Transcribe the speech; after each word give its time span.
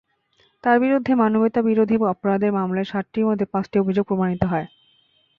তাঁর 0.63 0.77
বিরুদ্ধে 0.79 1.13
মানবতাবিরোধী 1.15 1.95
অপরাধের 2.11 2.51
মামলায় 2.53 2.89
সাতটির 2.91 3.27
মধ্যে 3.29 3.45
পাঁচটি 3.45 3.75
অভিযোগ 3.79 4.03
প্রমাণিত 4.07 4.41
হয়। 4.43 4.67